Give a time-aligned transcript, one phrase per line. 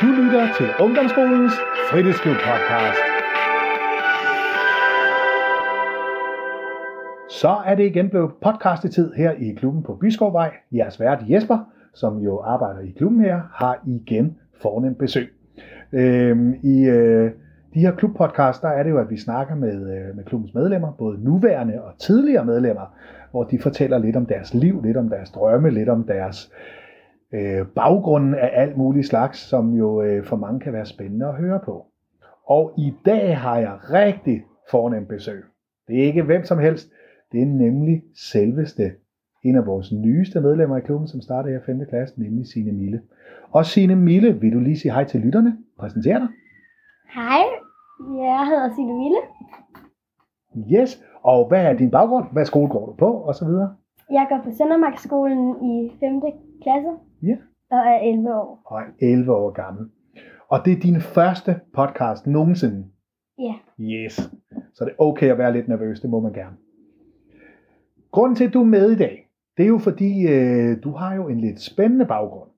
[0.00, 1.52] Du lytter til Ungdomsskolens
[1.90, 2.98] Fritidsklub podcast.
[7.30, 10.50] Så er det igen blevet podcastetid her i klubben på Byskovvej.
[10.72, 11.58] Jeres vært Jesper,
[11.94, 15.28] som jo arbejder i klubben her, har igen fornem besøg.
[15.92, 17.30] Øhm, I øh,
[17.74, 20.92] de her klubpodcast, der er det jo, at vi snakker med, øh, med klubbens medlemmer,
[20.92, 22.94] både nuværende og tidligere medlemmer,
[23.30, 26.78] hvor de fortæller lidt om deres liv, lidt om deres drømme, lidt om deres øh,
[27.74, 31.60] baggrunden af alt muligt slags, som jo øh, for mange kan være spændende at høre
[31.64, 31.86] på.
[32.46, 35.44] Og i dag har jeg rigtig fornemt besøg.
[35.88, 36.88] Det er ikke hvem som helst,
[37.32, 38.92] det er nemlig selveste
[39.44, 41.86] en af vores nyeste medlemmer i klubben, som starter her 5.
[41.88, 43.02] klasse, nemlig Signe Mille.
[43.50, 45.58] Og Signe Mille, vil du lige sige hej til lytterne?
[45.78, 46.28] Præsentere dig.
[47.14, 47.44] Hej,
[48.00, 49.18] jeg hedder Signe Mille.
[50.72, 52.26] Yes, og hvad er din baggrund?
[52.32, 53.12] Hvad skole går du på?
[53.12, 53.74] Og så videre.
[54.10, 56.20] Jeg går på Søndermarksskolen i 5.
[56.62, 56.88] klasse
[57.22, 57.36] Ja.
[57.70, 58.62] og er 11 år.
[58.64, 59.88] Og er 11 år gammel.
[60.48, 62.86] Og det er din første podcast nogensinde.
[63.38, 64.14] Ja, Yes.
[64.74, 66.56] Så det er okay at være lidt nervøs, det må man gerne.
[68.10, 71.14] Grunden til, at du er med i dag, det er jo fordi, øh, du har
[71.14, 72.50] jo en lidt spændende baggrund.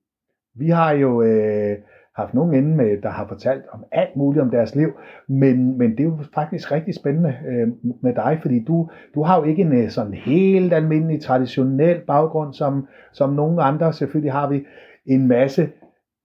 [0.55, 1.79] Vi har jo øh,
[2.17, 4.89] haft nogen inde med, der har fortalt om alt muligt om deres liv,
[5.29, 7.69] men, men det er jo faktisk rigtig spændende øh,
[8.03, 12.55] med dig, fordi du, du har jo ikke en øh, sådan helt almindelig traditionel baggrund,
[12.55, 13.93] som, som nogle andre.
[13.93, 14.65] Selvfølgelig har vi
[15.07, 15.69] en masse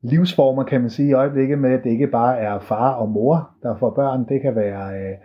[0.03, 3.49] livsformer, kan man sige, i øjeblikket med, at det ikke bare er far og mor,
[3.63, 4.25] der får børn.
[4.29, 5.15] Det kan være øh,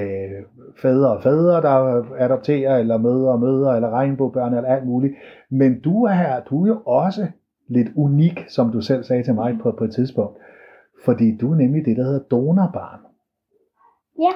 [0.00, 0.42] øh,
[0.82, 5.14] fædre og fædre, der adopterer, eller mødre og mødre, eller regnbuebørn, eller alt muligt.
[5.50, 7.26] Men du er her, du er jo også
[7.70, 10.36] lidt unik, som du selv sagde til mig på, på et tidspunkt.
[11.04, 13.00] Fordi du er nemlig det, der hedder donorbarn.
[14.18, 14.32] ja,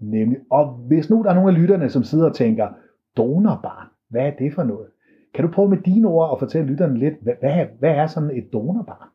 [0.00, 0.38] Nemlig.
[0.50, 2.68] Og hvis nu der er nogle af lytterne, som sidder og tænker,
[3.16, 4.86] donorbarn, hvad er det for noget?
[5.34, 8.06] Kan du prøve med dine ord at fortælle lytterne lidt, hvad, hvad, er- hvad er
[8.06, 9.08] sådan et donorbarn?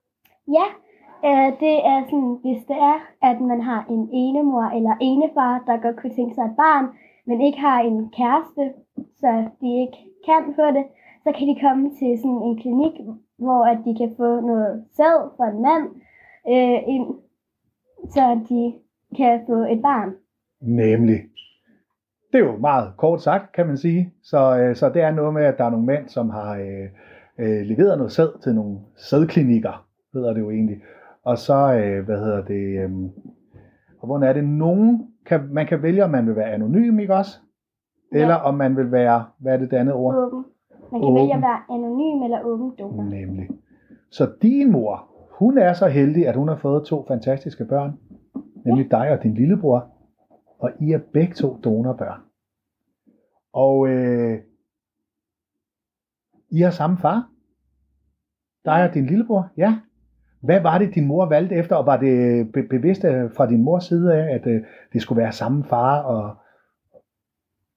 [0.58, 0.68] ja.
[1.30, 2.98] Øh, det er sådan, hvis det er,
[3.30, 6.86] at man har en enemor eller enefar, der godt kunne tænke sig et barn,
[7.28, 8.64] men ikke har en kæreste,
[9.22, 9.30] så
[9.62, 9.98] de ikke
[10.28, 10.86] kan få det,
[11.24, 12.96] så kan de komme til sådan en klinik,
[13.38, 15.86] hvor at de kan få noget sæd fra en mand,
[16.48, 17.06] øh, ind,
[18.10, 18.74] så de
[19.18, 20.14] kan få et barn.
[20.62, 21.20] Nemlig.
[22.32, 24.14] Det er jo meget kort sagt, kan man sige.
[24.24, 26.90] Så, øh, så det er noget med, at der er nogle mænd, som har øh,
[27.38, 30.82] øh, leveret noget sæd til nogle sædklinikker, hedder det jo egentlig.
[31.24, 32.92] Og så, øh, hvad hedder det, øh,
[34.00, 37.16] og hvordan er det, nogen kan, man kan vælge, om man vil være anonym, ikke
[37.16, 37.40] også?
[38.14, 38.22] Ja.
[38.22, 40.16] Eller om man vil være, hvad er det, det andet ord?
[40.16, 40.46] Åben.
[40.94, 41.16] Man kan Åben.
[41.22, 43.04] vælge at være anonym eller åben donor.
[43.04, 43.50] Nemlig.
[44.12, 45.10] Så din mor,
[45.40, 48.00] hun er så heldig, at hun har fået to fantastiske børn.
[48.66, 49.88] Nemlig dig og din lillebror.
[50.60, 52.22] Og I er begge to donorbørn.
[53.54, 54.40] Og øh,
[56.50, 57.30] I har samme far.
[58.66, 59.80] Dig og din lillebror, ja.
[60.42, 63.64] Hvad var det, din mor valgte efter, og var det be- bevidst øh, fra din
[63.64, 64.62] mors side af, at øh,
[64.94, 66.02] det skulle være samme far?
[66.02, 66.36] Og...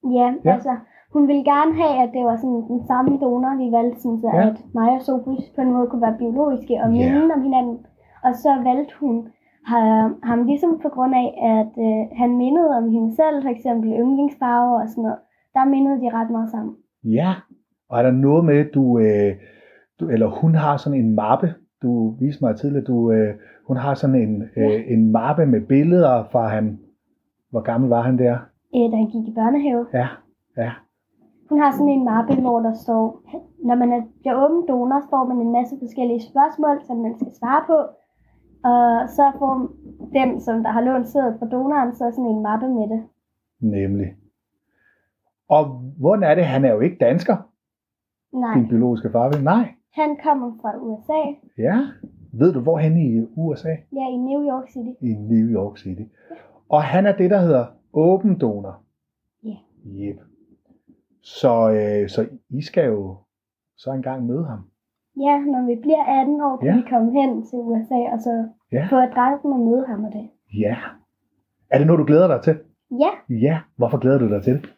[0.04, 0.34] Ja, Ja.
[0.44, 0.76] ja, altså,
[1.14, 4.28] hun ville gerne have, at det var sådan den samme donor, vi valgte, sådan, så
[4.34, 4.40] Ja.
[4.40, 4.48] ja.
[4.50, 7.12] at mig og Sofus på en måde kunne være biologiske og Ja.
[7.14, 7.76] minde om hinanden.
[8.26, 9.16] Og så valgte hun
[9.70, 13.88] ha- ham ligesom på grund af, at øh, han mindede om hende selv, for eksempel
[14.02, 15.18] yndlingsfarver og sådan noget.
[15.54, 16.74] Der mindede de ret meget sammen.
[17.04, 17.30] Ja,
[17.90, 19.32] og er der noget med, du, øh,
[20.00, 23.34] du eller hun har sådan en mappe, du viste mig tidligere, du, øh,
[23.68, 26.78] hun har sådan en, øh, en mappe med billeder fra han,
[27.50, 28.36] hvor gammel var han der?
[28.76, 29.86] Øh, da han gik i børnehave.
[29.94, 30.06] Ja,
[30.56, 30.70] ja,
[31.48, 33.02] Hun har sådan en mappe, hvor der står,
[33.64, 37.32] når man er, bliver åben donor, får man en masse forskellige spørgsmål, som man skal
[37.38, 37.78] svare på.
[38.70, 39.52] Og så får
[40.18, 43.02] dem, som der har lånt sædet fra donoren, så sådan en mappe med det.
[43.60, 44.14] nemlig.
[45.48, 45.64] Og
[45.98, 46.44] hvordan er det?
[46.44, 47.36] Han er jo ikke dansker,
[48.32, 49.42] Nej, din biologiske far?
[49.42, 49.74] Nej.
[49.92, 51.20] han kommer fra USA.
[51.58, 51.76] Ja.
[52.32, 53.68] Ved du, hvor han i USA?
[53.92, 54.90] Ja, i New York City.
[55.00, 56.02] I New York City.
[56.68, 58.80] Og han er det, der hedder åben donor.
[59.44, 59.56] Ja.
[59.86, 60.20] Yep.
[61.40, 62.20] Så, øh, så
[62.50, 63.16] I skal jo
[63.76, 64.60] så engang møde ham.
[65.26, 66.76] Ja, når vi bliver 18 år, kan Ja.
[66.76, 68.86] vi komme hen til USA og så Ja.
[68.90, 70.26] få adressen og møde ham og det.
[70.64, 70.76] Ja.
[71.70, 72.56] Er det noget, du glæder dig til?
[73.04, 73.10] Ja,
[73.46, 73.58] Ja.
[73.76, 74.72] Hvorfor glæder du dig til det?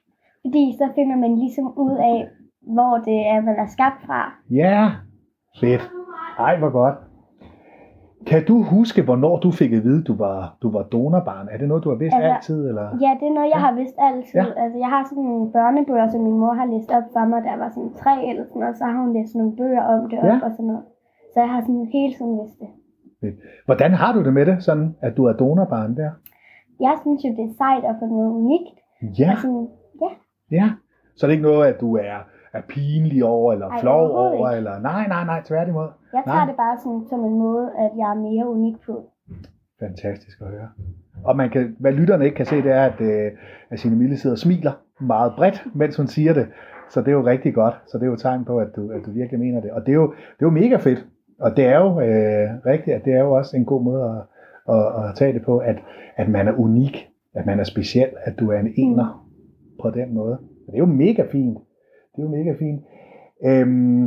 [0.46, 2.28] fordi så finder man ligesom ud af,
[2.74, 4.20] hvor det er, man er skabt fra.
[4.50, 4.90] Ja.
[5.60, 5.90] Fedt.
[6.38, 6.94] Ej, hvor godt.
[8.26, 11.48] Kan du huske, hvornår du fik at vide, du var, du var donorbarn?
[11.52, 12.68] Er det noget, du har vidst Altså, altid?
[12.68, 12.86] Eller?
[13.04, 13.66] Ja, det er noget, jeg Ja.
[13.66, 14.40] har vidst altid.
[14.40, 14.46] Ja.
[14.62, 17.48] Altså, jeg har sådan nogle børnebøger, som min mor har læst op for mig, da
[17.54, 18.76] jeg var sådan tre eller sådan noget.
[18.78, 20.36] Så har hun læst nogle bøger om det Ja.
[20.36, 20.84] op og sådan noget.
[21.32, 22.70] Så jeg har sådan hele tiden vidst det.
[23.68, 26.10] Hvordan har du det med det, sådan at du er donorbarn der?
[26.86, 28.76] Jeg synes jo, det er sejt at få noget unikt.
[29.20, 29.64] Ja, Og sådan,
[30.02, 30.10] ja,
[30.58, 30.66] ja.
[31.16, 32.16] Så er det ikke noget, at du er
[32.52, 34.56] er pinlig over, eller Ej, flov over, ikke.
[34.56, 35.88] eller nej, nej, nej, tværtimod.
[36.12, 36.46] Jeg tager Nej.
[36.46, 39.10] det bare sådan, som en måde, at jeg er mere unik på.
[39.80, 40.68] Fantastisk at høre.
[41.24, 43.32] Og man kan, hvad lytterne ikke kan se, det er, at, øh,
[43.70, 46.46] at Signe Mille sidder og smiler meget bredt, mens hun siger det.
[46.90, 47.74] Så det er jo rigtig godt.
[47.86, 49.70] Så det er jo tegn på, at du, at du virkelig mener det.
[49.70, 51.06] Og det er jo, det er jo mega fedt.
[51.40, 54.74] Og det er jo øh, rigtigt, at det er jo også en god måde at,
[54.74, 55.76] at, at tage det på, at,
[56.16, 59.28] at man er unik, at man er speciel, at du er en ener
[59.82, 60.32] på den måde.
[60.32, 61.58] Og det er jo mega fint.
[62.18, 62.80] Det er jo mega fint.
[63.48, 64.04] Øhm,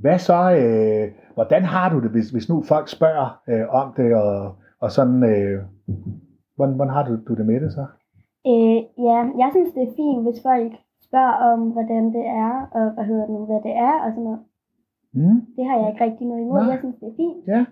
[0.00, 4.14] hvad så, øh, hvordan har du det, hvis, hvis nu folk spørger øh, om det,
[4.14, 5.62] og, og sådan, øh,
[6.56, 7.84] hvordan, hvordan har du, du det med det så?
[8.50, 10.72] Øh, ja, jeg synes, det er fint, hvis folk
[11.08, 14.42] spørger om, hvordan det er, og hvad hedder det, hvad det er, og sådan noget.
[15.12, 15.40] Mm?
[15.56, 16.60] Det har jeg ikke rigtig noget imod.
[16.60, 16.70] Nej.
[16.70, 17.40] Jeg synes, det er fint.
[17.46, 17.64] Ja.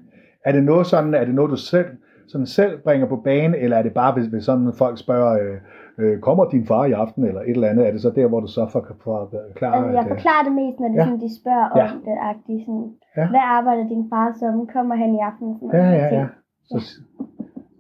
[0.47, 1.91] Er det noget sådan, er det noget, du selv,
[2.29, 5.59] sådan selv bringer på banen, eller er det bare, hvis, hvis sådan folk spørger, øh,
[5.99, 8.41] øh, kommer din far i aften, eller et eller andet, er det så der, hvor
[8.41, 11.05] du så får, klar, Altså, jeg øh, forklarer det mest, når det Ja.
[11.05, 11.85] sådan, de spørger Ja.
[11.93, 13.27] om det, agtigt, sådan, Ja.
[13.29, 15.59] hvad arbejder din far som, kommer han i aften?
[15.59, 16.27] Sådan ja, ja, ja.
[16.65, 16.77] Så,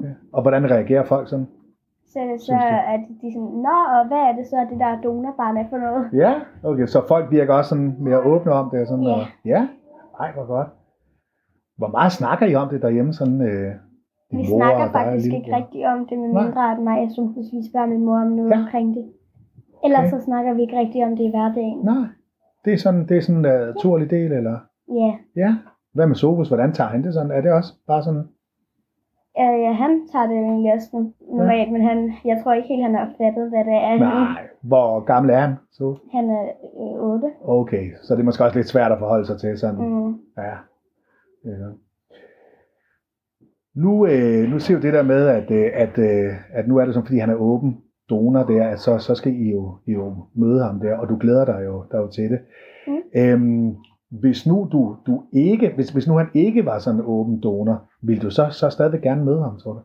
[0.02, 0.08] ja.
[0.32, 1.46] Og hvordan reagerer folk sådan?
[2.12, 2.58] Så er det så,
[2.94, 6.04] at de sådan, nå, og hvad er det så, det der donorbarn er for noget?
[6.12, 6.32] Ja,
[6.62, 8.80] okay, så folk virker også sådan mere åbne om det.
[8.80, 9.12] og Sådan, Ja.
[9.12, 9.68] Og, ja,
[10.20, 10.68] ej, hvor godt.
[11.78, 13.12] Hvor meget snakker I om det derhjemme?
[13.12, 13.72] Sådan, øh,
[14.36, 15.56] Vi mor snakker og og faktisk ikke lillebror?
[15.58, 18.30] rigtig om det, med mindre at mig, jeg synes, hvis vi spørger min mor om
[18.38, 18.56] noget Ja.
[18.56, 18.62] ja.
[18.62, 19.04] omkring det.
[19.84, 20.12] Ellers Okay.
[20.14, 21.78] så snakker vi ikke rigtig om det i hverdagen.
[21.92, 22.06] Nej,
[22.64, 24.56] det er sådan, det er sådan en uh, naturlig del, eller?
[25.00, 25.10] Ja.
[25.42, 25.50] Ja.
[25.94, 26.48] Hvad med Sofus?
[26.48, 27.30] Hvordan tager han det sådan?
[27.30, 28.24] Er det også bare sådan?
[29.38, 30.88] Ja, ja, han tager det jo egentlig også
[31.38, 33.98] normalt, men han, jeg tror ikke helt, han har opfattet, hvad det er.
[33.98, 34.42] Nej.
[34.62, 35.54] Hvor gammel er han?
[35.72, 35.96] Så?
[36.12, 36.44] Han er
[36.80, 37.26] øh, 8.
[37.44, 39.80] Okay, så det er måske også lidt svært at forholde sig til sådan.
[39.88, 40.08] Mm.
[40.38, 40.56] Ja.
[41.44, 41.68] ja.
[43.76, 46.84] Nu, øh, nu ser jo det der med, at, øh, at, øh, at nu er
[46.84, 47.76] det sådan, fordi han er åben
[48.10, 51.16] donor der, at så, så skal I jo, I jo møde ham der, og du
[51.20, 52.38] glæder dig jo, dig jo til det.
[52.86, 53.20] Mm.
[53.20, 53.74] Øhm,
[54.20, 57.78] hvis nu du, du ikke, hvis, hvis nu han ikke var sådan en åben donor,
[58.02, 59.80] vil du så, så stadig gerne møde ham, tror du?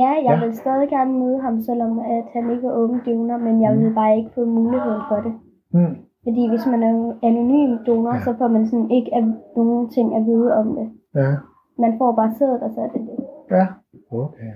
[0.00, 0.44] Ja, jeg Ja.
[0.44, 3.94] vil stadig gerne møde ham, selvom at han ikke er åben donor, men jeg vil
[3.94, 5.32] bare ikke få muligheden for det.
[5.74, 5.94] Mm.
[6.26, 8.20] Fordi hvis man er anonym donor, Ja.
[8.20, 9.10] så får man sådan ikke
[9.56, 10.86] nogen ting at vide om det.
[11.14, 11.30] Ja,
[11.78, 13.24] Man får bare sædet, og så er det det.
[13.56, 13.66] ja.
[14.12, 14.52] Okay.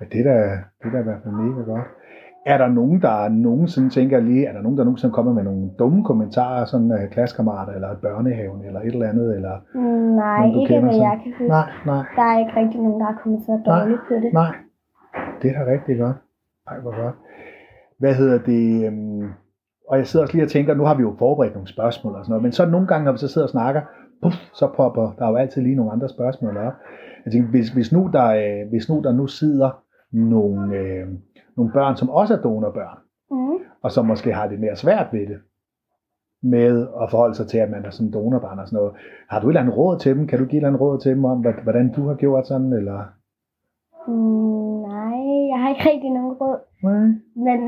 [0.00, 0.36] Men det er da,
[0.78, 1.86] det er da i hvert fald mega godt.
[2.46, 5.70] Er der nogen, der nogensinde tænker lige, er der nogen, der nogensinde kommer med nogle
[5.78, 10.60] dumme kommentarer, sådan uh, klassekammerater, eller børnehaven, eller et eller andet, eller Mm, nej, Nogen,
[10.60, 11.10] ikke kender hvad sådan?
[11.10, 11.48] jeg kan huske.
[11.48, 13.78] Nej, nej, Der er ikke rigtig nogen, der er kommet så Nej.
[13.80, 14.32] dårligt på det.
[14.32, 14.52] nej.
[15.42, 16.16] Det er da rigtig godt.
[16.70, 17.14] Ej, hvor godt.
[17.98, 18.86] Hvad hedder det?
[18.86, 19.28] øhm,
[19.88, 22.24] Og jeg sidder også lige og tænker, nu har vi jo forberedt nogle spørgsmål og
[22.24, 23.80] sådan noget, men så nogle gange, når vi så sidder og snakker,
[24.22, 26.72] puff, så popper der er jo altid lige nogle andre spørgsmål op.
[27.24, 29.70] Jeg tænker, hvis, hvis, nu der, øh, hvis nu der nu sidder
[30.12, 31.06] nogle, øh,
[31.56, 32.98] nogle børn, som også er donorbørn,
[33.30, 33.58] Mm.
[33.82, 35.38] og som måske har det mere svært ved det,
[36.42, 38.92] med at forholde sig til, at man er sådan donorbarn og sådan noget.
[39.28, 40.26] Har du et eller andet råd til dem?
[40.26, 42.72] Kan du give et eller andet råd til dem om, hvordan du har gjort sådan,
[42.72, 43.04] eller?
[44.08, 45.18] Mm, nej,
[45.52, 46.58] jeg har ikke rigtig nogen råd.
[46.82, 47.06] Nej.
[47.46, 47.60] Men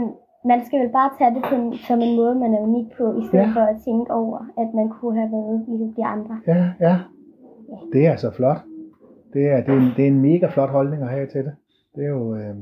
[0.51, 3.05] man skal vel bare tage det på, en- som en måde, man er unik på,
[3.21, 3.53] i stedet Ja.
[3.57, 6.35] for at tænke over, at man kunne have været ligesom de andre.
[6.47, 6.95] Ja, ja.
[7.93, 8.57] Det er altså flot.
[9.35, 11.53] Det er, det, er en, det er en mega flot holdning at have til det.
[11.97, 12.55] Det er jo, øh,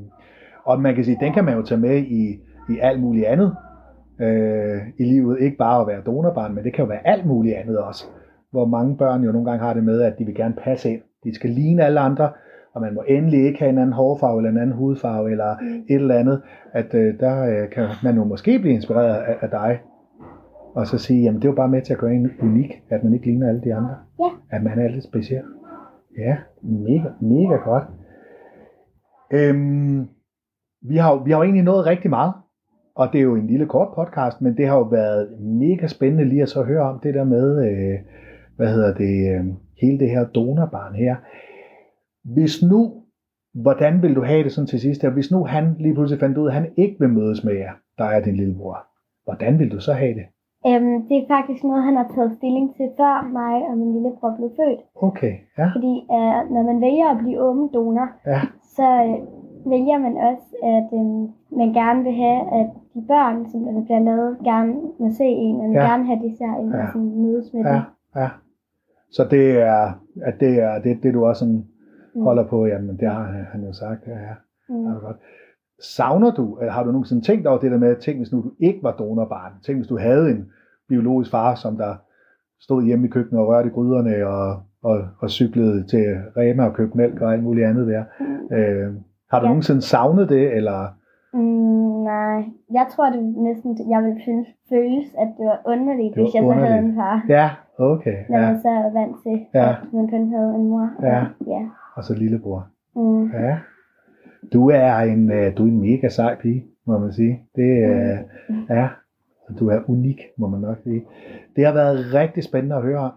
[0.64, 2.22] og man kan sige, den kan man jo tage med i,
[2.70, 3.56] i alt muligt andet
[4.20, 5.40] øh, i livet.
[5.40, 8.04] Ikke bare at være donorbarn, men det kan jo være alt muligt andet også.
[8.50, 11.00] Hvor mange børn jo nogle gange har det med, at de vil gerne passe ind.
[11.24, 12.30] De skal ligne alle andre,
[12.76, 15.66] og man må endelig ikke have en anden hårfarve eller en anden hudfarve eller Mm.
[15.88, 16.42] et eller andet.
[16.72, 19.80] At øh, der øh, kan man jo måske blive inspireret af, af dig.
[20.74, 23.04] Og så sige, jamen det er jo bare med til at gøre en unik, at
[23.04, 23.94] man ikke ligner alle de andre.
[24.20, 24.28] Ja.
[24.56, 25.42] At man er lidt speciel.
[26.18, 27.84] Ja, mega, mega godt.
[29.32, 30.08] Øhm,
[30.88, 32.32] vi, har, vi har jo egentlig nået rigtig meget,
[32.94, 36.24] og det er jo en lille kort podcast, men det har jo været mega spændende
[36.24, 37.98] lige at så høre om det der med, øh,
[38.56, 39.44] hvad hedder det, øh,
[39.82, 41.16] hele det her donorbarn her.
[42.34, 42.80] Hvis nu,
[43.54, 46.38] hvordan vil du have det sådan til sidst her, hvis nu han lige pludselig fandt
[46.38, 48.78] ud af, at han ikke vil mødes med jer, der er din lillebror,
[49.24, 50.26] hvordan vil du så have det?
[50.66, 54.34] Øhm, det er faktisk noget, han har taget stilling til, før mig og min lillebror
[54.38, 54.80] blev født.
[55.08, 58.40] Okay, ja, Fordi øh, når man vælger at blive åben donor, ja,
[58.76, 59.16] så øh,
[59.72, 61.06] vælger man også, at øh,
[61.60, 65.56] man gerne vil have, at de børn, som der bliver lavet, gerne må se en,
[65.58, 65.86] man vil Ja.
[65.90, 66.82] gerne have, de ser en, Ja.
[66.82, 67.82] og sådan mødes med ja, dem.
[68.16, 68.28] ja.
[69.16, 69.82] Så det er,
[70.28, 71.64] at det er det, det du også sådan
[72.16, 72.22] Mm.
[72.22, 74.34] holder på, jamen det har han jo sagt, ja, ja.
[74.68, 74.84] Mm.
[74.84, 75.16] Det er godt.
[75.80, 78.50] Savner du, eller har du nogensinde tænkt over det der med, tænk hvis nu du
[78.60, 80.50] ikke var donorbarn, tænk hvis du havde en
[80.88, 81.94] biologisk far, som der
[82.60, 86.04] stod hjemme i køkkenet og rørte i gryderne og, og, og cyklede til
[86.36, 88.04] Rema og købte mælk og alt muligt andet der.
[88.20, 88.56] Mm.
[88.56, 88.94] Øh,
[89.30, 89.48] har du Ja.
[89.48, 90.86] nogensinde savnet det, eller?
[91.34, 96.20] Mm, Nej, jeg tror det næsten, jeg ville synes, føles, at det var underligt, Det
[96.20, 97.24] var hvis jeg så havde en far.
[97.28, 98.18] Ja, okay.
[98.30, 98.46] Når Ja.
[98.52, 99.68] man så er vant til, Ja.
[99.70, 100.86] at man kun havde en mor.
[101.02, 101.20] Ja.
[101.54, 101.62] ja.
[101.96, 102.68] Og så lillebror.
[102.96, 103.30] Mm.
[103.32, 103.58] Ja.
[104.52, 107.40] Du er en, øh, du er en mega sej pige, må man sige.
[107.56, 108.18] Det er,
[108.70, 108.88] ja,
[109.58, 111.04] du er unik, må man nok sige.
[111.56, 113.12] Det har været rigtig spændende at høre om.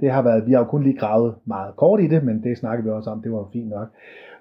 [0.00, 2.58] Det har været, vi har jo kun lige gravet meget kort i det, men det
[2.58, 3.88] snakkede vi også om, det var fint nok.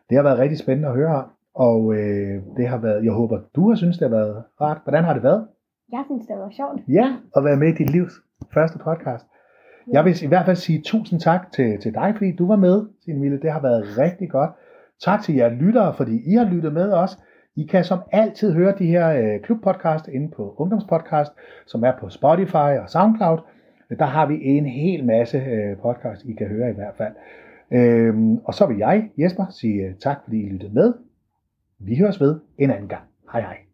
[0.10, 3.40] Det har været rigtig spændende at høre om, og øh, det har været, jeg håber,
[3.56, 4.78] du har synes det har været rart.
[4.84, 5.48] Hvordan har det været?
[5.92, 6.82] Jeg synes, det var sjovt.
[6.88, 8.14] Ja, at være med i dit livs
[8.54, 9.26] første podcast.
[9.92, 12.86] Jeg vil i hvert fald sige tusind tak til, til dig, fordi du var med,
[13.06, 13.42] Signe Mille.
[13.42, 14.52] Det har været rigtig godt.
[15.04, 17.18] Tak til jer lyttere, fordi I har lyttet med os.
[17.56, 21.32] I kan som altid høre de her øh, klubpodcast inde på Ungdomspodcast,
[21.68, 23.40] som er på Spotify og SoundCloud.
[24.00, 27.14] Der har vi en hel masse øh, podcast, I kan høre i hvert fald.
[27.72, 30.94] Øhm, og så vil jeg, Jesper, sige øh, tak, fordi I lyttede med.
[31.80, 33.04] Vi høres ved en anden gang.
[33.32, 33.71] Hej hej.